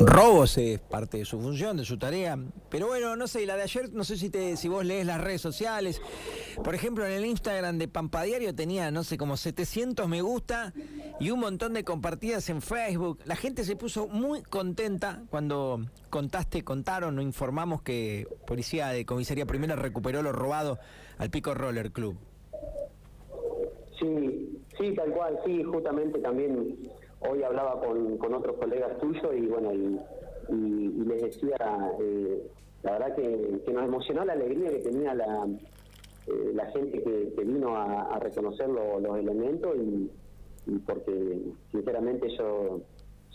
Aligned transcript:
robos 0.00 0.58
es 0.58 0.78
parte 0.78 1.18
de 1.18 1.24
su 1.24 1.40
función, 1.40 1.76
de 1.76 1.84
su 1.84 1.98
tarea. 1.98 2.38
Pero 2.68 2.86
bueno, 2.88 3.16
no 3.16 3.26
sé, 3.26 3.46
la 3.46 3.56
de 3.56 3.62
ayer, 3.62 3.92
no 3.92 4.04
sé 4.04 4.16
si 4.16 4.30
te, 4.30 4.56
si 4.56 4.68
vos 4.68 4.84
lees 4.84 5.06
las 5.06 5.20
redes 5.20 5.40
sociales. 5.40 6.00
Por 6.62 6.74
ejemplo, 6.74 7.06
en 7.06 7.12
el 7.12 7.24
Instagram 7.24 7.78
de 7.78 7.88
Pampa 7.88 8.22
Diario 8.22 8.54
tenía, 8.54 8.90
no 8.90 9.04
sé, 9.04 9.16
como 9.16 9.36
700 9.36 10.08
me 10.08 10.22
gusta 10.22 10.72
y 11.20 11.30
un 11.30 11.40
montón 11.40 11.74
de 11.74 11.84
compartidas 11.84 12.48
en 12.48 12.62
Facebook. 12.62 13.20
La 13.24 13.36
gente 13.36 13.64
se 13.64 13.76
puso 13.76 14.08
muy 14.08 14.42
contenta 14.42 15.22
cuando 15.30 15.80
contaste, 16.10 16.64
contaron 16.64 17.18
o 17.18 17.22
informamos 17.22 17.82
que 17.82 18.26
Policía 18.46 18.88
de 18.88 19.04
Comisaría 19.04 19.46
Primera 19.46 19.76
recuperó 19.76 20.22
lo 20.22 20.32
robado 20.32 20.78
al 21.18 21.30
Pico 21.30 21.54
Roller 21.54 21.92
Club. 21.92 22.16
Sí, 23.98 24.62
sí, 24.78 24.94
tal 24.94 25.10
cual, 25.10 25.38
sí, 25.44 25.62
justamente 25.64 26.20
también 26.20 26.78
hoy 27.20 27.42
hablaba 27.42 27.80
con, 27.80 28.16
con 28.18 28.34
otros 28.34 28.56
colegas 28.56 28.98
tuyos 28.98 29.34
y 29.36 29.46
bueno, 29.46 29.72
y, 29.72 29.98
les 30.50 31.22
decía, 31.22 31.56
eh, 32.00 32.50
la 32.82 32.92
verdad 32.92 33.16
que, 33.16 33.72
nos 33.72 33.84
emocionó 33.84 34.24
la 34.24 34.32
alegría 34.32 34.70
que 34.70 34.78
tenía 34.78 35.14
la, 35.14 35.46
eh, 36.26 36.52
la 36.54 36.66
gente 36.70 37.02
que, 37.02 37.44
vino 37.44 37.76
a, 37.76 38.18
reconocer 38.20 38.68
los 38.68 39.18
elementos 39.18 39.76
y, 39.76 40.10
porque 40.86 41.40
sinceramente 41.70 42.26
ellos 42.26 42.82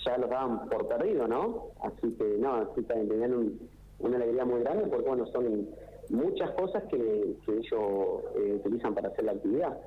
ya 0.05 0.17
los 0.17 0.29
daban 0.29 0.69
por 0.69 0.87
perdido, 0.87 1.27
¿no? 1.27 1.69
Así 1.81 2.11
que 2.13 2.37
no, 2.39 2.55
así 2.55 2.83
que 2.83 2.93
tenían 2.93 3.59
una 3.99 4.15
alegría 4.17 4.45
muy 4.45 4.61
grande 4.61 4.85
porque 4.87 5.07
bueno, 5.07 5.25
son 5.27 5.69
muchas 6.09 6.51
cosas 6.51 6.83
que, 6.89 7.35
ellos 7.47 8.23
eh, 8.35 8.59
utilizan 8.59 8.93
para 8.93 9.09
hacer 9.09 9.25
la 9.25 9.31
actividad. 9.33 9.77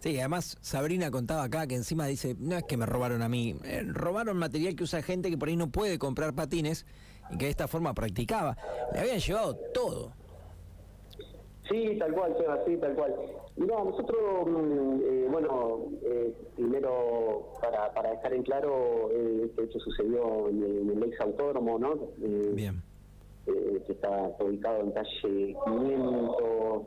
Sí, 0.00 0.18
además 0.20 0.56
Sabrina 0.60 1.10
contaba 1.10 1.42
acá 1.42 1.66
que 1.66 1.74
encima 1.74 2.06
dice, 2.06 2.36
no 2.38 2.56
es 2.56 2.64
que 2.64 2.76
me 2.76 2.86
robaron 2.86 3.22
a 3.22 3.28
mí, 3.28 3.56
eh, 3.64 3.82
robaron 3.84 4.36
material 4.36 4.76
que 4.76 4.84
usa 4.84 5.02
gente 5.02 5.28
que 5.28 5.36
por 5.36 5.48
ahí 5.48 5.56
no 5.56 5.70
puede 5.70 5.98
comprar 5.98 6.34
patines 6.34 6.86
y 7.30 7.38
que 7.38 7.46
de 7.46 7.50
esta 7.50 7.66
forma 7.66 7.92
practicaba. 7.94 8.56
Le 8.92 9.00
habían 9.00 9.18
llevado 9.18 9.56
todo. 9.74 10.12
Sí, 11.68 11.96
tal 11.98 12.12
cual, 12.14 12.34
Seba, 12.38 12.64
sí, 12.64 12.76
tal 12.76 12.94
cual. 12.94 13.14
No, 13.56 13.84
nosotros, 13.84 14.46
mm, 14.46 15.00
eh, 15.02 15.26
bueno, 15.30 15.88
eh, 16.02 16.32
primero 16.54 17.52
para, 17.60 17.92
para 17.92 18.10
dejar 18.12 18.34
en 18.34 18.42
claro, 18.44 19.10
este 19.10 19.64
hecho 19.64 19.80
sucedió 19.80 20.48
en, 20.48 20.90
el 20.90 21.02
ex 21.02 21.20
autódromo, 21.20 21.78
¿no? 21.78 21.96
Bien. 22.54 22.80
que 23.44 23.92
está 23.92 24.30
ubicado 24.40 24.80
en 24.80 24.92
calle 24.92 25.56
500, 25.64 26.82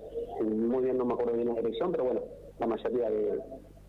muy 0.45 0.83
bien, 0.83 0.97
no 0.97 1.05
me 1.05 1.13
acuerdo 1.13 1.33
bien 1.33 1.49
la 1.49 1.55
dirección, 1.55 1.91
pero 1.91 2.05
bueno, 2.05 2.21
la 2.61 2.67
mayoría 2.67 3.09
de, 3.09 3.39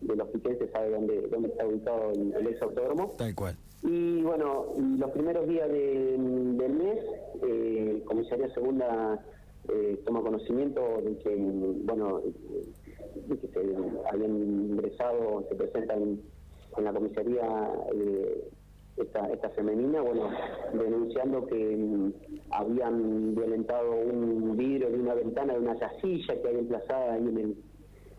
los 0.01 0.27
piquenses 0.29 0.69
sabe 0.71 0.89
dónde, 0.89 1.27
dónde 1.31 1.49
está 1.49 1.65
ubicado 1.65 2.11
el, 2.11 2.47
ex 2.47 2.61
autódromo. 2.61 3.13
Tal 3.17 3.35
cual. 3.35 3.55
Y 3.83 4.21
bueno, 4.23 4.65
los 4.97 5.11
primeros 5.11 5.47
días 5.47 5.69
del 5.69 6.73
mes, 6.73 6.99
eh, 7.43 8.01
Comisaría 8.05 8.49
Segunda 8.53 9.23
eh, 9.69 10.01
toma 10.05 10.21
conocimiento 10.21 10.81
de 11.03 11.17
que, 11.19 11.35
bueno, 11.83 12.21
de 13.27 13.37
que 13.37 13.47
se 13.47 13.59
habían 14.11 14.35
ingresado, 14.71 15.45
se 15.49 15.55
presentan 15.55 16.19
en 16.77 16.83
la 16.83 16.93
comisaría 16.93 17.71
eh, 17.93 18.49
esta, 18.97 19.27
esta 19.31 19.49
femenina, 19.51 20.01
bueno, 20.01 20.29
denunciando 20.73 21.45
que 21.45 21.77
mm, 21.77 22.13
habían 22.51 23.35
violentado 23.35 23.91
un 23.91 24.57
vidrio 24.57 24.89
de 24.89 24.99
una 24.99 25.13
ventana 25.13 25.53
de 25.53 25.59
una 25.59 25.75
casilla 25.75 26.41
que 26.41 26.47
hay 26.47 26.57
emplazada 26.57 27.13
ahí 27.13 27.27
en 27.27 27.37
el 27.37 27.55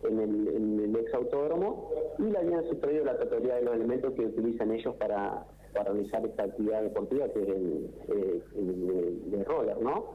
en 0.07 0.19
el, 0.19 0.47
en 0.47 0.79
el 0.79 0.95
ex 0.95 1.13
autódromo 1.13 1.89
y 2.19 2.23
le 2.23 2.37
habían 2.37 2.63
sustraído 2.69 3.05
la 3.05 3.17
totalidad 3.17 3.55
de 3.55 3.61
los 3.63 3.75
elementos 3.75 4.13
que 4.13 4.25
utilizan 4.25 4.71
ellos 4.71 4.95
para, 4.95 5.45
para 5.73 5.91
realizar 5.91 6.25
esta 6.25 6.43
actividad 6.43 6.81
deportiva 6.81 7.27
que 7.29 7.41
es 7.41 7.49
el, 7.49 7.89
eh, 8.07 8.41
de, 9.25 9.43
roller, 9.43 9.79
¿no? 9.81 10.05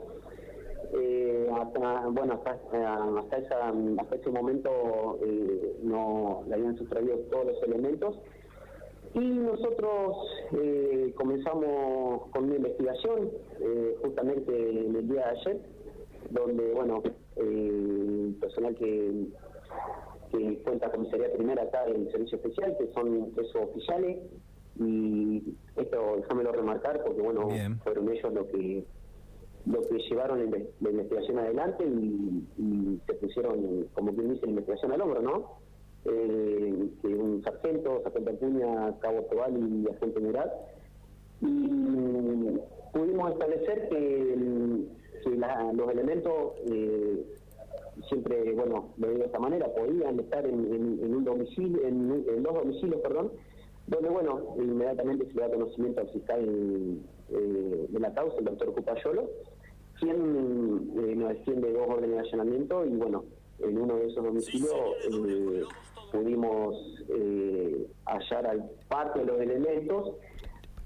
Eh, 0.92 1.48
hasta, 1.52 2.08
bueno, 2.08 2.34
hasta, 2.34 2.55
esa, 3.38 3.68
hasta 3.98 4.16
ese 4.16 4.30
momento 4.30 5.18
eh, 5.23 5.77
no 5.83 6.42
le 6.48 6.55
habían 6.55 6.77
sustraído 6.77 7.17
todos 7.30 7.46
los 7.46 7.62
elementos 7.62 8.18
y 9.14 9.20
nosotros 9.20 10.17
eh, 10.61 11.12
comenzamos 11.17 12.28
con 12.33 12.45
una 12.45 12.57
investigación 12.57 13.30
justamente 14.02 14.86
en 14.86 14.96
el 14.96 15.08
día 15.08 15.27
de 15.27 15.39
ayer, 15.39 15.61
donde, 16.30 16.72
bueno, 16.72 17.02
el 17.36 18.36
personal 18.40 18.74
que 18.74 19.27
que 20.31 20.63
cuenta 20.63 20.91
comisaría 20.91 21.33
primera 21.33 21.63
acá 21.63 21.86
en 21.86 22.11
servicio 22.11 22.36
especial, 22.36 22.77
que 22.79 22.92
son 22.92 23.33
esos 23.36 23.57
oficiales, 23.57 24.19
y 24.79 25.57
esto 25.77 26.17
déjamelo 26.17 26.53
remarcar 26.53 27.03
porque 27.05 27.20
bueno, 27.20 27.48
fueron 27.83 28.08
ellos 28.11 28.33
los 28.33 28.47
que 28.47 28.85
lo 29.67 29.81
que 29.89 29.98
llevaron 29.98 30.51
la, 30.51 30.91
investigación 30.91 31.39
adelante 31.39 31.85
y, 31.85 32.98
se 33.07 33.14
pusieron, 33.14 33.86
como 33.92 34.14
quien 34.14 34.33
dice, 34.33 34.47
la 34.47 34.53
investigación 34.53 34.92
al 34.92 35.03
hombro, 35.03 35.23
¿no? 35.23 35.58
Eh, 36.07 36.89
que 37.02 37.08
un 37.08 37.42
sargento, 37.42 38.01
sargento 38.02 38.31
Acuña, 38.31 38.98
cabo 39.01 39.23
Tobal 39.31 39.52
y 39.58 39.87
agente 39.91 40.20
Murat, 40.20 40.51
y 41.42 42.58
pudimos 42.92 43.33
establecer 43.33 43.89
que, 43.89 44.37
los 45.75 45.91
elementos 45.91 46.55
eh, 46.70 47.23
siempre, 48.10 48.52
bueno, 48.52 48.92
lo 48.98 49.06
digo 49.06 49.20
de 49.20 49.26
esta 49.26 49.38
manera, 49.38 49.66
podían 49.72 50.18
estar 50.18 50.44
en, 50.44 51.14
un 51.14 51.24
domicilio, 51.24 51.86
en, 51.86 52.42
dos 52.42 52.54
domicilios, 52.54 53.00
perdón, 53.00 53.32
donde, 53.86 54.08
bueno, 54.10 54.54
inmediatamente 54.58 55.26
se 55.26 55.34
le 55.34 55.42
da 55.42 55.50
conocimiento 55.50 56.00
al 56.00 56.08
fiscal 56.10 56.98
eh, 57.30 57.86
de 57.88 58.00
la 58.00 58.12
causa, 58.12 58.36
el 58.38 58.44
doctor 58.44 58.74
Cupayolo, 58.74 59.30
quien 59.98 60.92
eh, 60.96 61.14
nos 61.16 61.30
extiende 61.32 61.72
dos 61.72 61.88
órdenes 61.88 62.10
de 62.10 62.18
allanamiento 62.18 62.84
y, 62.84 62.90
bueno, 62.90 63.24
en 63.60 63.78
uno 63.78 63.96
de 63.96 64.06
esos 64.06 64.24
domicilios 64.24 64.74
eh, 65.12 65.62
pudimos 66.12 66.77
hallar 68.04 68.46
al 68.46 68.70
parte 68.88 69.20
de 69.20 69.27
los 69.27 69.40
elementos, 69.40 70.12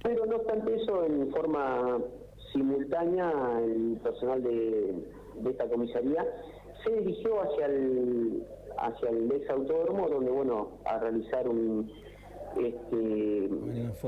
pero 0.03 0.27
no 0.27 0.37
obstante 0.37 0.75
eso, 0.75 1.05
en 1.07 1.31
forma 1.31 1.99
simultánea, 2.53 3.33
el 3.65 3.99
personal 4.03 4.43
de, 4.43 4.95
de 5.37 5.51
esta 5.51 5.67
comisaría 5.69 6.27
se 6.85 6.91
dirigió 6.91 7.43
hacia 7.43 7.67
el 7.67 8.43
hacia 8.77 9.11
el 9.11 9.31
ex 9.33 9.49
autódromo 9.51 10.09
donde 10.09 10.31
bueno 10.31 10.69
a 10.85 10.99
realizar 10.99 11.49
un 11.49 11.91
este 12.57 13.49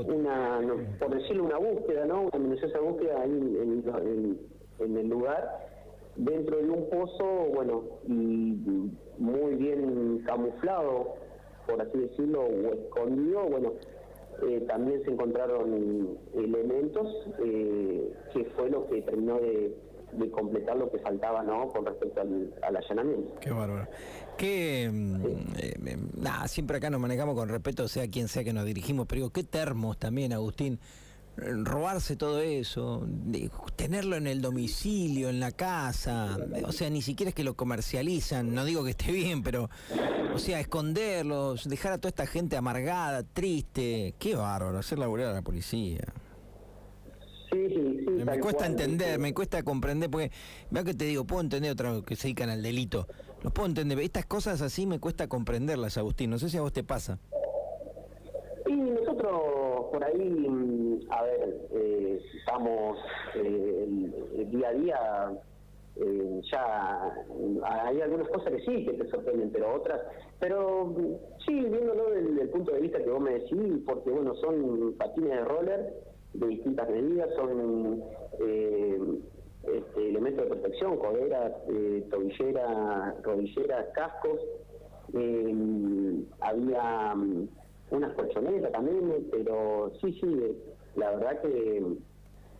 una 0.05 0.61
por 0.99 1.09
decirlo 1.15 1.45
una 1.45 1.57
búsqueda 1.57 2.05
no 2.05 2.23
una 2.23 2.39
minuciosa 2.39 2.79
búsqueda 2.79 3.21
ahí 3.21 3.31
en, 3.31 4.39
en, 4.79 4.97
el 4.97 5.07
lugar 5.09 5.67
dentro 6.15 6.57
de 6.57 6.69
un 6.69 6.89
pozo 6.89 7.25
bueno 7.53 7.83
y 8.07 8.91
muy 9.17 9.55
bien 9.55 10.23
camuflado 10.25 11.15
por 11.65 11.81
así 11.81 11.97
decirlo 11.97 12.43
o 12.43 12.73
escondido. 12.73 13.43
Bueno 13.49 13.73
eh, 14.43 14.63
también 14.67 15.03
se 15.03 15.11
encontraron 15.11 16.17
elementos 16.35 17.07
eh, 17.43 18.13
que 18.33 18.45
fue 18.55 18.69
lo 18.69 18.87
que 18.87 19.01
terminó 19.01 19.39
de 19.39 19.75
de 20.11 20.31
completar 20.31 20.77
lo 20.77 20.89
que 20.89 20.99
faltaba 20.99 21.43
no 21.43 21.67
con 21.69 21.85
respecto 21.85 22.21
al, 22.21 22.75
allanamiento. 22.75 23.39
Qué 23.39 23.51
bárbaro. 23.51 23.87
Que 24.37 24.89
mm, 24.91 25.25
eh, 25.57 25.97
nada, 26.17 26.47
siempre 26.47 26.77
acá 26.77 26.89
nos 26.89 26.99
manejamos 26.99 27.35
con 27.35 27.49
respeto, 27.49 27.87
sea 27.87 28.07
quien 28.07 28.27
sea 28.27 28.43
que 28.43 28.53
nos 28.53 28.65
dirigimos, 28.65 29.05
pero 29.07 29.19
digo, 29.19 29.29
qué 29.31 29.43
termos 29.43 29.97
también, 29.97 30.33
Agustín. 30.33 30.79
Robarse 31.39 32.15
todo 32.15 32.41
eso, 32.41 33.07
tenerlo 33.75 34.15
en 34.15 34.25
el 34.25 34.41
domicilio, 34.41 35.29
en 35.29 35.39
la 35.39 35.51
casa, 35.51 36.35
o 36.65 36.71
sea, 36.71 36.89
ni 36.89 37.03
siquiera 37.03 37.29
es 37.29 37.35
que 37.35 37.43
lo 37.43 37.53
comercializan, 37.53 38.55
no 38.55 38.65
digo 38.65 38.83
que 38.83 38.89
esté 38.89 39.11
bien, 39.11 39.43
pero, 39.43 39.69
o 40.33 40.39
sea, 40.39 40.59
esconderlos, 40.59 41.69
dejar 41.69 41.91
a 41.91 41.97
toda 41.99 42.09
esta 42.09 42.25
gente 42.25 42.57
amargada, 42.57 43.21
triste, 43.21 44.15
qué 44.17 44.33
bárbaro, 44.33 44.79
hacer 44.79 44.97
laburar 44.97 45.27
a 45.27 45.33
la 45.33 45.43
policía. 45.43 46.11
Sí, 47.51 47.69
sí, 47.69 48.05
sí. 48.05 48.23
Me 48.25 48.39
cuesta 48.39 48.65
entender, 48.65 49.19
me 49.19 49.33
cuesta 49.33 49.63
comprender, 49.63 50.09
porque, 50.09 50.31
veo 50.69 50.83
que 50.83 50.93
te 50.93 51.05
digo, 51.05 51.25
puedo 51.25 51.41
entender 51.41 51.71
otra 51.71 51.93
que 52.05 52.15
se 52.15 52.27
dedican 52.27 52.49
al 52.49 52.61
delito. 52.61 53.07
Los 53.41 53.53
puedo 53.53 53.67
entender. 53.67 53.99
Estas 53.99 54.25
cosas 54.25 54.61
así 54.61 54.85
me 54.85 54.99
cuesta 54.99 55.27
comprenderlas, 55.27 55.97
Agustín. 55.97 56.29
No 56.29 56.39
sé 56.39 56.49
si 56.49 56.57
a 56.57 56.61
vos 56.61 56.73
te 56.73 56.83
pasa. 56.83 57.19
Y 58.67 58.73
nosotros 58.73 59.85
por 59.91 60.03
ahí, 60.03 60.47
mm, 60.49 60.99
a 61.09 61.23
ver, 61.23 61.67
eh, 61.71 62.21
estamos 62.37 62.97
eh, 63.35 64.11
el, 64.37 64.51
día 64.51 64.69
a 64.69 64.73
día, 64.73 65.31
eh, 65.95 66.41
ya 66.51 67.13
hay 67.63 68.01
algunas 68.01 68.27
cosas 68.29 68.53
que 68.53 68.59
sí 68.59 68.85
que 68.85 68.93
te 68.93 69.09
sorprenden, 69.09 69.51
pero 69.51 69.75
otras, 69.75 70.01
pero 70.39 70.87
mm, 70.87 71.15
sí, 71.45 71.53
viéndolo 71.53 72.09
desde 72.09 72.41
el 72.41 72.49
punto 72.49 72.73
de 72.73 72.81
vista 72.81 73.01
que 73.01 73.09
vos 73.09 73.21
me 73.21 73.35
decís, 73.35 73.81
porque 73.85 74.09
bueno, 74.09 74.35
son 74.35 74.93
patines 74.97 75.29
de 75.29 75.45
roller 75.45 75.93
de 76.39 76.47
distintas 76.47 76.89
medidas, 76.89 77.29
son 77.35 78.03
eh, 78.39 78.99
este, 79.63 80.09
elementos 80.09 80.45
de 80.45 80.55
protección, 80.55 80.97
coderas, 80.97 81.51
eh, 81.69 82.03
tobilleras, 82.09 83.21
rodilleras, 83.23 83.87
cascos. 83.93 84.39
Eh, 85.13 86.23
había 86.41 87.15
mm, 87.15 87.47
unas 87.91 88.13
colchonetas 88.15 88.71
también, 88.71 89.27
pero 89.31 89.91
sí, 90.01 90.13
sí, 90.19 90.57
la 90.95 91.11
verdad 91.15 91.41
que, 91.41 91.83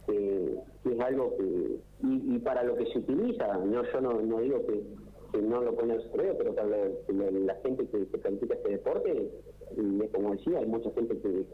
es 0.07 0.99
algo 1.01 1.35
que, 1.37 1.79
y, 2.01 2.39
para 2.39 2.63
lo 2.63 2.75
que 2.75 2.85
se 2.87 2.99
utiliza, 2.99 3.57
no 3.57 3.83
yo 3.83 4.01
no, 4.01 4.21
no 4.21 4.39
digo 4.39 4.65
que, 4.65 5.41
no 5.41 5.61
lo 5.61 5.75
pone 5.75 5.93
al 5.93 6.03
pero 6.13 6.55
para 6.55 6.67
la, 6.67 7.55
gente 7.55 7.85
que, 7.89 8.05
practica 8.17 8.55
este 8.55 8.69
deporte, 8.69 9.29
y 9.77 10.07
como 10.09 10.31
decía, 10.31 10.59
hay 10.59 10.65
mucha 10.65 10.91
gente 10.91 11.17
que, 11.19 11.45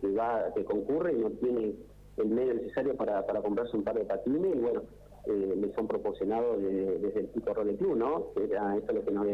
que, 0.00 0.08
va, 0.12 0.52
que 0.54 0.64
concurre 0.64 1.12
y 1.12 1.18
no 1.18 1.30
tiene 1.30 1.74
el 2.16 2.26
medio 2.26 2.54
necesario 2.54 2.96
para, 2.96 3.24
para 3.26 3.42
comprarse 3.42 3.76
un 3.76 3.84
par 3.84 3.96
de 3.96 4.04
patines 4.04 4.54
y 4.54 4.58
bueno, 4.58 4.82
eh, 5.26 5.54
le 5.56 5.74
son 5.74 5.88
proporcionados 5.88 6.60
desde 6.60 7.20
el 7.20 7.28
tipo 7.28 7.54
Role 7.54 7.76
Club, 7.76 7.96
¿no? 7.96 8.32
Que 8.34 8.44
era 8.44 8.76
eso 8.76 8.92
lo 8.92 9.04
que 9.04 9.10
nos, 9.10 9.26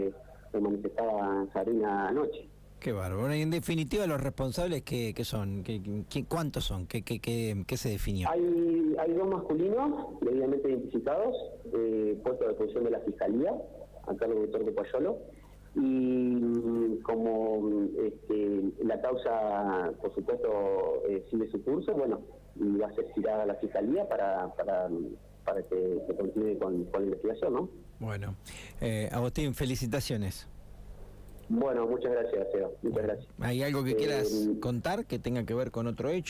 manifestaba 0.63 1.47
Sarina 1.53 2.09
anoche. 2.09 2.49
Qué 2.79 2.93
bárbaro. 2.93 3.35
Y 3.35 3.43
en 3.43 3.51
definitiva, 3.51 4.07
los 4.07 4.21
responsables, 4.21 4.83
¿qué, 4.83 5.13
qué 5.15 5.25
son? 5.25 5.63
¿Qué, 5.63 6.25
cuántos 6.27 6.65
son? 6.65 6.87
¿Qué, 6.87 7.03
qué, 7.03 7.21
qué, 7.21 7.77
se 7.77 7.91
definió? 7.91 8.29
Hay, 8.31 8.97
hay 8.99 9.13
dos 9.13 9.29
masculinos 9.29 10.21
debidamente 10.23 10.71
identificados, 10.71 11.37
eh, 11.75 12.19
puestos 12.23 12.49
de 12.49 12.55
posición 12.55 12.85
de 12.85 12.91
la 12.91 13.01
Fiscalía, 13.01 13.53
acá 14.07 14.27
el 14.27 14.35
doctor 14.35 14.65
de 14.65 14.73
Payolo, 14.73 15.19
y 15.75 16.99
como 17.03 17.89
este, 17.99 18.63
la 18.85 19.01
causa, 19.01 19.93
por 20.01 20.15
supuesto, 20.15 21.03
eh, 21.09 21.25
sigue 21.31 21.49
su 21.51 21.63
curso, 21.63 21.93
bueno, 21.95 22.21
y 22.57 22.77
va 22.77 22.89
a 22.89 22.95
ser 22.95 23.07
girada 23.15 23.45
a 23.45 23.47
la 23.47 23.55
Fiscalía 23.57 24.09
para, 24.09 24.53
para, 24.55 24.89
para 25.45 25.63
que 25.63 26.03
se 26.07 26.17
continúe 26.17 26.59
con, 26.59 26.85
con 26.87 27.03
la 27.03 27.07
investigación, 27.07 27.55
¿no? 27.55 27.69
Bueno, 28.01 28.35
eh, 28.81 29.09
Agustín, 29.13 29.55
felicitaciones. 29.55 30.49
Bueno, 31.51 31.85
muchas 31.85 32.13
gracias, 32.13 32.47
Seba. 32.53 32.69
Muchas 32.81 33.03
gracias. 33.03 33.29
¿Hay 33.41 33.63
algo 33.65 33.83
que 33.83 33.97
quieras 33.97 34.33
eh, 34.33 34.61
contar 34.61 35.05
que 35.05 35.19
tenga 35.19 35.45
que 35.45 35.53
ver 35.53 35.73
con 35.73 35.89
otro 35.89 36.09
hecho? 36.09 36.29